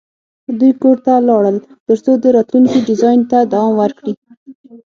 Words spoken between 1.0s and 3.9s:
ته لاړل ترڅو د راتلونکي ډیزاین ته دوام